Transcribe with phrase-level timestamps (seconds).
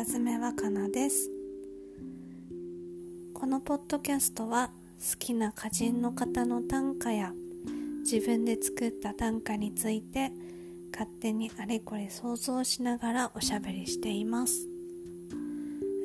[0.00, 1.30] 寺爪若菜です。
[3.34, 7.34] このポッドキャストは好きな歌人の方の短歌や
[7.98, 10.32] 自分で作った短歌について
[10.90, 14.66] 勝手にあれこれ想像しながらおしゃべりしています。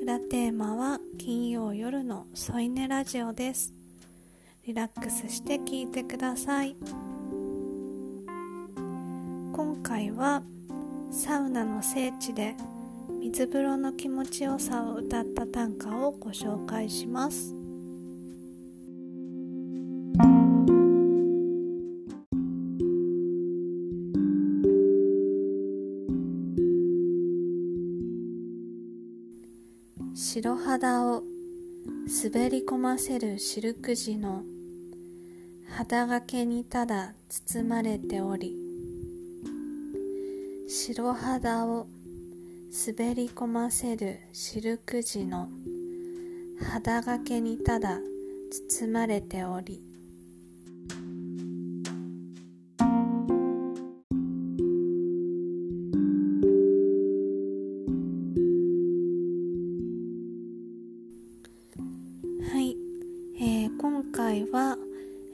[0.01, 3.73] 裏テーマは金曜夜の添い寝ラジオです。
[4.65, 6.75] リラックスして聞いてください。
[9.53, 10.43] 今回は
[11.11, 12.57] サウナの聖地で
[13.35, 17.53] 水風呂の気持ちよさを歌った短歌をご紹介します。
[30.13, 31.23] 白肌を
[32.23, 34.43] 滑り込ませるシルク地の
[35.67, 38.55] 肌掛けにただ包まれており
[40.69, 41.87] 白肌を
[42.77, 45.47] 滑り込ませるシルク地の
[46.59, 47.99] 肌掛けにただ
[48.69, 49.81] 包まれており。
[62.51, 62.75] はい、
[63.39, 64.77] えー、今回は、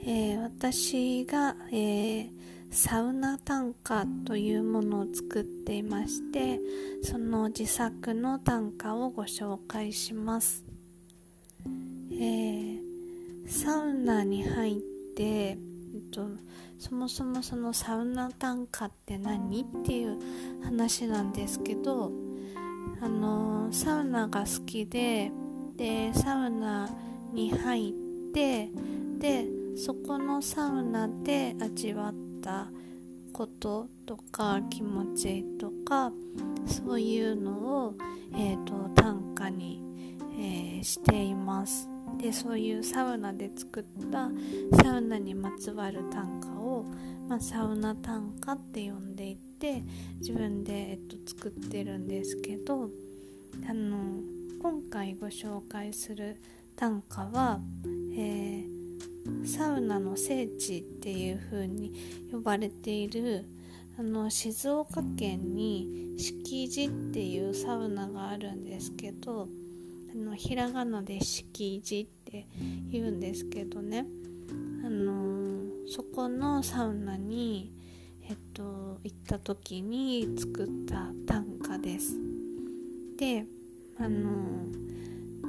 [0.06, 2.41] えー、私が、えー、
[2.74, 6.58] サウナ短歌というものを作っていまして
[7.04, 10.64] その自作の短歌をご紹介します、
[12.14, 12.80] えー、
[13.46, 14.82] サウナに入っ
[15.18, 15.58] て、えっ
[16.12, 16.26] と、
[16.80, 20.18] そもそもそのサウナ短歌って何っていう
[20.64, 22.14] 話なんですけど
[23.02, 25.30] あのサウナが好きで
[25.76, 26.90] でサウナ
[27.34, 27.94] に入っ
[28.34, 28.70] て
[29.20, 32.68] でそこのサウナで味わったた
[33.32, 36.12] こととか気持ちとか
[36.66, 37.52] そういうの
[37.86, 37.94] を、
[38.34, 39.82] えーと、短歌に、
[40.34, 41.90] えー、しています。
[42.18, 44.30] でそういうサウナで作った
[44.84, 46.86] サウナにまつわる短歌を、
[47.28, 49.84] まあ、サウナ短歌って呼んでいて
[50.20, 52.90] 自分で、えっと、作ってるんですけど
[53.68, 54.22] あの
[54.62, 56.40] 今回ご紹介する
[56.76, 57.60] 短歌は、
[58.14, 58.81] えー
[59.46, 61.94] サウナの聖地っていう風に
[62.32, 63.46] 呼ばれている
[63.98, 69.48] あの静岡県に敷地っていうサウナがあるんですけど
[70.14, 72.48] あのひらがなで敷地って
[72.92, 74.06] 言うんですけどね。
[74.84, 75.42] あの
[75.88, 77.72] そこのサウナに
[78.28, 82.16] えっと行った時に作った短歌です。
[83.18, 83.46] で
[83.98, 84.66] あの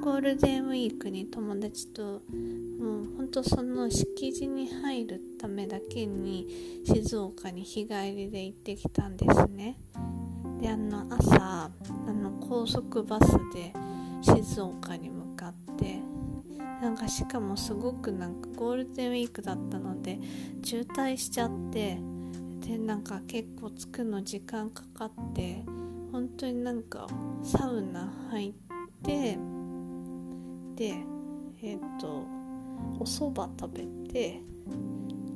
[0.03, 9.79] ゴールデンウィークに友達ともうほんとその敷地に入るためだけに静岡に日帰りで行ってきたんですね。
[10.61, 11.71] であの朝
[12.09, 13.73] あの高速バスで
[14.23, 16.01] 静岡に向かって
[16.59, 20.19] なんかしかもすごくなんかゴールデンウィークだったので
[20.65, 21.97] 渋滞しちゃって
[22.59, 25.62] でなんか結構着くの時間かかって
[26.11, 27.07] 本当になんか
[27.45, 28.53] サウナ入っ
[29.05, 29.39] て
[30.77, 30.94] で
[31.62, 32.25] えっ、ー、と
[32.99, 34.41] お蕎麦食べて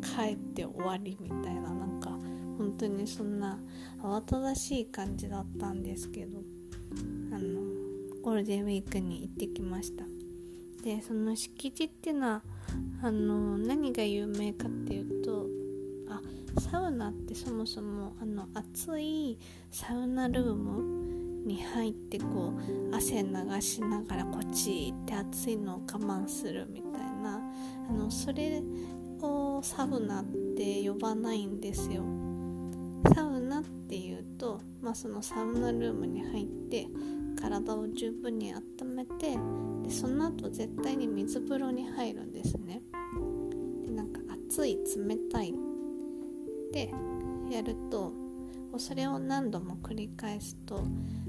[0.03, 2.11] 帰って終わりみたいななんか
[2.59, 3.59] 本当にそんな
[4.03, 6.39] 慌ただしい感じだったんですけど
[7.33, 7.61] あの
[8.23, 10.05] ゴールデンウィークに行ってきました。
[10.83, 12.43] でその敷地っていうのは
[13.03, 15.47] あの何が有名かっていうと
[16.09, 16.21] あ
[16.61, 19.37] サウナってそもそもあの暑い
[19.73, 20.96] サウナルーム
[21.47, 22.53] に入ってこ
[22.93, 27.41] う汗流しながらこっちって暑いのを我慢するみたいな
[27.89, 28.63] あのそれ
[29.21, 30.25] をサウナっ
[30.57, 32.03] て呼ばないんですよ。
[33.15, 36.89] サウナっていうと、まあ、そのサウナルームに入って
[37.41, 39.39] 体を十分に温めて
[39.83, 42.83] でその後絶対に水風呂に入るんですね。
[43.85, 45.53] でなんか熱い冷たいっ
[46.73, 46.93] て
[47.51, 48.26] やると
[48.79, 50.85] それを何度も繰り返すと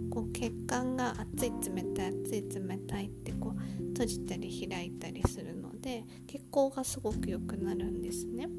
[0.10, 8.50] こう血管が熱い冷たい熱い冷たいってこう閉じたり開いたりするので血行がすごく良くなるんですね。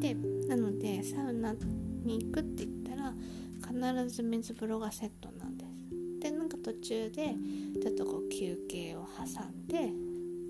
[0.00, 0.14] で
[0.48, 1.54] なのでサウナ
[2.04, 3.14] に行くって言ったら
[3.60, 5.68] 必ず水風呂がセットなんです。
[6.20, 7.34] でなんか途中で
[7.80, 9.92] ちょっとこう休憩を挟んで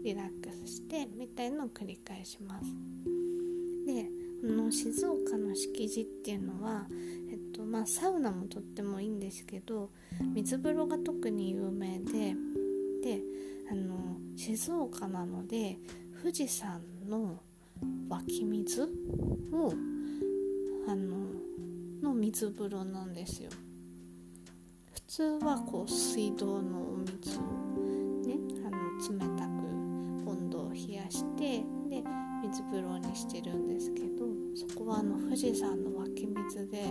[0.03, 2.67] リラックスしてみたいのを繰り返します。
[3.87, 4.11] で
[4.45, 6.87] あの静岡の敷地っていうのは
[7.71, 9.91] まあサウナもとってもいいんですけど
[10.35, 12.35] 水風呂が特に有名で
[13.03, 13.21] で
[13.71, 15.79] あの静岡なので
[16.21, 17.41] 富士山の
[18.09, 18.83] 湧き水
[19.53, 19.73] を
[20.89, 21.17] あの
[22.03, 23.51] の水風呂なんですよ。
[24.95, 27.43] 普通はこう水道のお水を
[28.27, 28.37] ね
[28.67, 32.03] あの冷たく温度を冷やしてで
[32.43, 36.85] 水風呂にしてるんですけどそこはあの富士山の湧き水で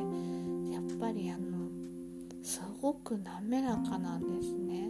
[1.00, 1.70] ぱりあの
[2.44, 4.90] すごく滑らかなんですね。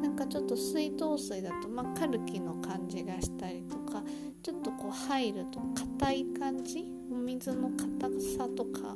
[0.00, 4.02] なんかちょっと水道水だと、まあ、カルキの感じがしたりとか
[4.42, 5.60] ちょっとこう入ると
[5.98, 8.94] 硬い感じお水の硬さとか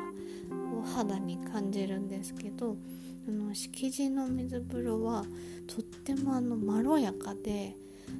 [0.72, 2.76] を肌に感じるんですけど
[3.28, 5.24] あの敷地の水風呂は
[5.66, 7.74] とってもあのまろやかで、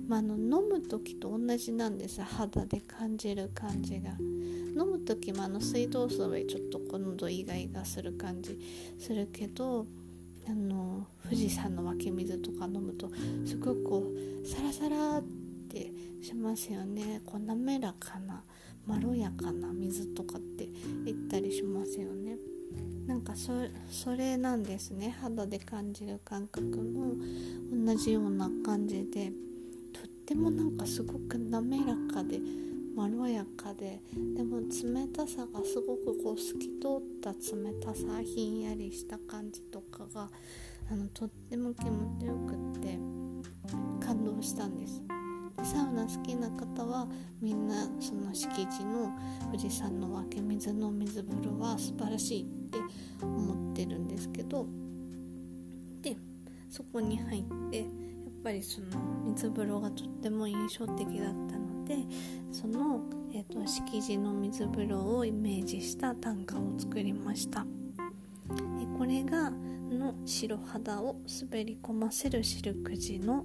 [0.09, 4.11] まあ、あの飲む時と同じなんです肌で感じる感じが。
[4.76, 8.58] 飲む時もあの水道水はちょっと今度イガイガする感じ
[8.99, 9.87] するけど
[10.46, 13.11] あの富士山の湧き水とか飲むと
[13.46, 14.12] すごくこ
[14.44, 15.23] うサラサラっ
[15.69, 15.90] て
[16.23, 17.20] しますよね。
[17.25, 18.43] こう滑らかな
[18.87, 20.69] まろやかな水とかって
[21.05, 22.37] 言ったりしますよね。
[23.06, 23.52] なんかそ
[23.90, 25.17] それなんですね。
[25.20, 27.14] 肌で感じる感覚も
[27.73, 29.32] 同じような感じで
[29.93, 32.40] とってもなんかすごく滑らかで
[32.97, 34.01] まろやかで
[34.35, 40.31] でも冷たさがすごくこう透き通った冷たさひんやりした感じとかが
[40.91, 42.99] あのとっても気持ちよくって
[44.05, 45.03] 感動したんです。
[45.63, 47.09] サウナ好きな方は
[47.41, 49.11] みんなその敷地の
[49.47, 52.79] 富士山の湧き水の水風呂は素晴らしいって
[53.23, 54.67] 思ってるんですけど
[56.03, 56.17] で
[56.71, 57.87] そこに入って
[58.47, 58.87] ぱりその
[59.25, 61.97] 水風呂がとっても印象的だったので
[62.53, 63.01] その、
[63.35, 67.65] えーと、敷地の水風呂をイメージした短歌を作りました。
[67.65, 73.45] でこれがの白肌を滑り込ませるシルク地の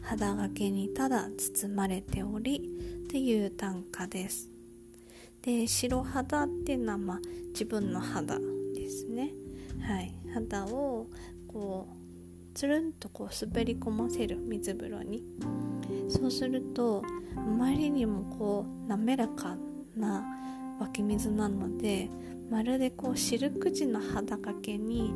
[0.00, 2.56] 肌掛けにただ包まれており
[3.04, 4.50] っていう短歌です。
[5.42, 8.38] で白肌っていうのは、まあ、自分の肌
[8.74, 9.34] ですね。
[9.82, 10.14] はい。
[10.32, 11.06] 肌を
[11.46, 11.97] こう
[12.58, 15.22] つるんとこう滑り込ませる水風呂に。
[16.08, 17.04] そうすると
[17.36, 19.56] あまりにもこう滑らか
[19.96, 20.26] な
[20.80, 22.10] 湧き水なので
[22.50, 25.14] まるでこうシルク地の肌掛けに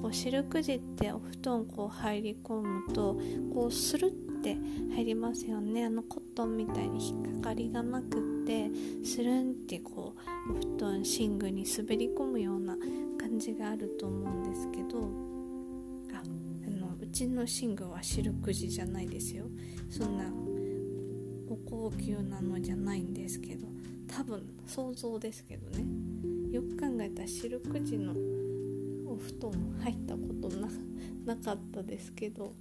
[0.00, 3.18] こうシルク地ってお布団こう入り込むと
[3.52, 4.56] こうスルって
[4.94, 5.86] 入りますよね。
[5.86, 8.70] あのコットンみたいに引っかかりがなくって
[9.02, 10.14] スルンってこ
[10.48, 12.76] うお布団寝具に滑り込むような
[13.18, 15.39] 感じがあると思うんですけど。
[17.10, 19.44] ちの寝具はシルク地じゃないですよ。
[19.88, 20.24] そんな
[21.48, 23.66] お高級なのじゃないんですけど
[24.06, 25.84] 多分想像ですけどね。
[26.52, 28.12] よく考えたらシルク地の
[29.06, 29.52] お布団
[29.82, 30.48] 入ったこと
[31.26, 32.54] なかったですけど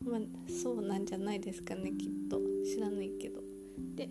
[0.00, 0.20] まあ
[0.50, 2.40] そうなんじゃないですかねきっと。
[2.64, 3.40] 知らないけど。
[3.94, 4.08] でっ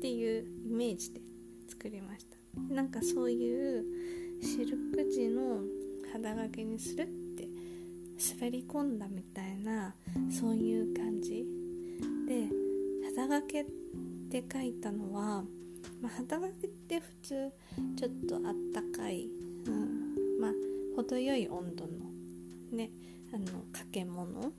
[0.00, 1.20] ていうイメージで
[1.68, 2.36] 作りました。
[2.74, 3.84] なんかそういう
[4.42, 5.62] シルク地の
[6.12, 7.06] 肌掛けにするっ
[8.32, 9.94] 滑り込んだみたいな
[10.30, 11.44] そういう感じ。
[12.26, 12.48] で
[13.04, 13.66] 肌掛けっ
[14.30, 15.44] て書いたのは、
[16.00, 17.52] まあ、肌掛けって普通
[17.96, 19.28] ちょっとあったかい、
[19.66, 20.52] うん、まあ
[20.96, 21.90] 程よい温度の
[22.72, 22.90] ね
[23.32, 24.52] あの掛け物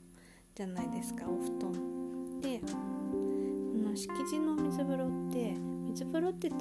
[0.53, 2.41] じゃないですかお布団。
[2.41, 2.61] で
[3.95, 5.56] 敷地の水風呂って
[5.95, 6.56] 水風呂って冷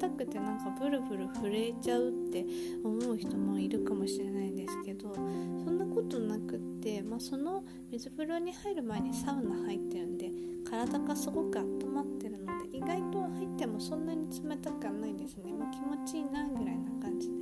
[0.00, 2.44] たくてなんかブルブル震えちゃうって
[2.82, 10.32] 思う人もいるかもしれないんですけどそんなことなくって、まあ、その水風呂に入る前にサウナ入ってるんで
[10.68, 17.40] 体がすごく温まってるので意外と入ってもそんなに冷たくはないですね、まあ、気持ちいいなぐらいな感じで。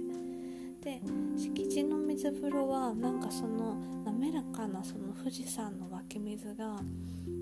[0.81, 1.01] で
[1.37, 6.81] 敷地の水風呂はなんかその滑らかなその富士山の湧き水が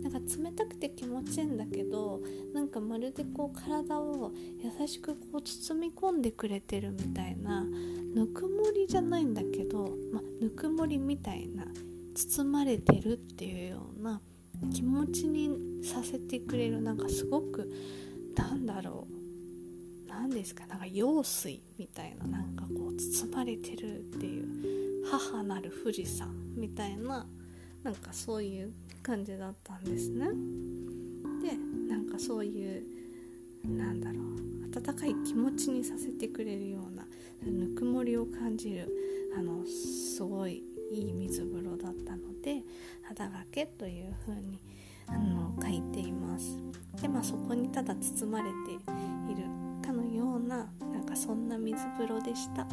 [0.02, 2.20] なんか冷たくて気持ちいいんだけど
[2.52, 7.64] なんかまるでこう体を優しくこう包み込んでくれてるみたいな
[8.14, 11.64] ぬくもりじゃないんだけど、ま、ぬくもりみたいな
[12.14, 14.20] 包まれてるっていうような
[14.72, 15.50] 気持ちに
[15.84, 17.70] させてくれるなんかすごく
[18.34, 27.26] なんだろう何ですかなんか用水みたいななんかこう包まれてるっていう母なる富士山みたいな
[27.82, 30.26] なんかそういう感じだったんですね。
[31.42, 31.56] で
[31.88, 32.82] なんかそういう
[33.64, 34.36] なんだろう
[34.76, 37.06] 温かい気持ちにさせてくれるような
[37.44, 38.88] ぬくもりを感じる
[39.36, 42.62] あのすごいいい水風呂だったので
[43.02, 44.60] 肌掛けという風に
[45.08, 46.58] あの書いています。
[47.00, 48.72] でまあそこにただ包まれて
[49.32, 49.44] いる
[49.84, 52.66] かのようななんかそんな水風呂でした。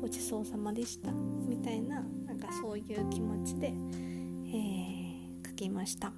[0.00, 1.12] ごちそうさまでした。
[1.12, 3.72] みたいななんかそういう気持ちで、
[4.52, 6.12] えー、書きました。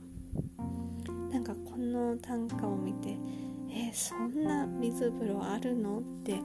[1.30, 3.16] なんかこの短歌を見て
[3.76, 6.40] えー、そんな水風呂あるのって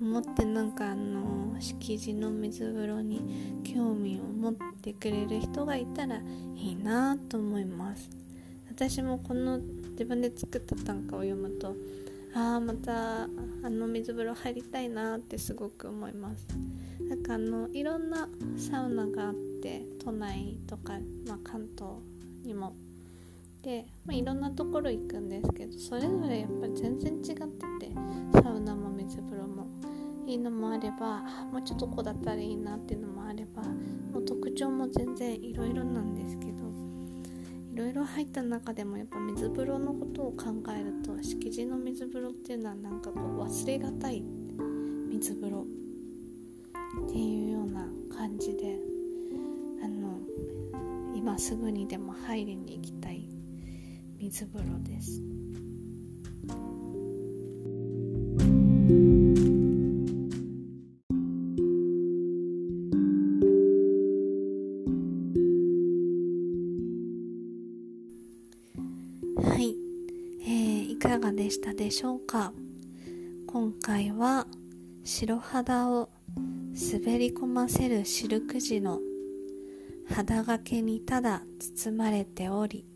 [0.00, 6.18] 思ってなんかあの敷地の水風呂に興味を持ってくれる人がいたら
[6.54, 8.08] いいなと思います。
[8.70, 11.74] 私もこの自分で作った短歌を読むと
[12.38, 13.28] ああまたあ
[13.68, 16.46] の水風呂入りたいなってすごく思います。
[17.00, 20.92] なんかあのいろんなサウナがあって都内とか、
[21.26, 21.94] まあ、関東
[22.44, 22.76] にも。
[23.60, 27.92] で、まあ、いろんなところ行くんですけどそれぞれやっぱり全然違ってて
[28.40, 29.66] サウナも水風呂も。
[30.24, 33.62] いいのもあればもうちょっとこうだったらいいなっていうのもあれば
[34.12, 36.77] もう特徴も全然いろいろなんですけど
[37.78, 44.24] ろいろ入った中でもやっぱ水風呂のことを考えると敷地の水風呂っていうのはなんかこう忘れがたい
[45.10, 45.64] 水風呂
[47.06, 48.76] っていうような感じで
[49.84, 50.18] あの
[51.14, 53.28] 今すぐにでも入りに行きたい
[54.18, 55.37] 水風呂です。
[71.18, 72.52] がでしたでしょうか？
[73.46, 74.46] 今回は
[75.04, 76.10] 白肌を
[76.74, 79.00] 滑り込ませるシルク地の
[80.08, 82.86] 肌掛けにただ包まれており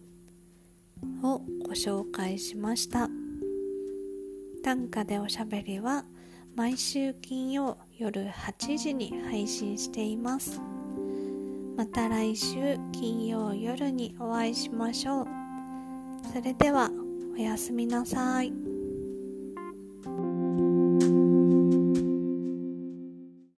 [1.22, 3.08] をご紹介しました。
[4.62, 6.04] 短歌でおしゃべりは
[6.54, 10.60] 毎週金曜夜8時に配信しています。
[11.76, 15.26] また来週金曜夜にお会いしましょう。
[16.32, 16.90] それでは
[17.34, 18.61] おやすみなさい。